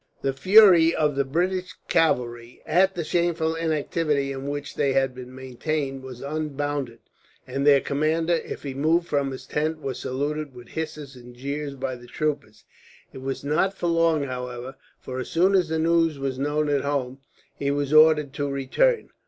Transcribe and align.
The 0.23 0.33
fury 0.33 0.95
of 0.95 1.15
the 1.15 1.23
British 1.23 1.75
cavalry, 1.87 2.63
at 2.65 2.95
the 2.95 3.03
shameful 3.03 3.53
inactivity 3.53 4.31
in 4.31 4.47
which 4.47 4.73
they 4.73 4.93
had 4.93 5.13
been 5.13 5.35
maintained, 5.35 6.01
was 6.01 6.21
unbounded; 6.23 7.01
and 7.45 7.67
their 7.67 7.81
commander, 7.81 8.33
if 8.33 8.63
he 8.63 8.73
moved 8.73 9.07
from 9.07 9.29
his 9.29 9.45
tent, 9.45 9.79
was 9.79 9.99
saluted 9.99 10.55
with 10.55 10.69
hisses 10.69 11.15
and 11.15 11.35
jeers 11.35 11.75
by 11.75 11.95
the 11.95 12.07
troopers. 12.07 12.63
It 13.13 13.19
was 13.21 13.43
not 13.43 13.75
for 13.75 13.85
long, 13.89 14.23
however; 14.23 14.75
for 14.99 15.19
as 15.19 15.29
soon 15.29 15.53
as 15.53 15.69
the 15.69 15.77
news 15.77 16.17
was 16.17 16.39
known 16.39 16.67
at 16.67 16.81
home, 16.81 17.19
he 17.53 17.69
was 17.69 17.93
ordered 17.93 18.33
to 18.33 18.49
return. 18.49 19.09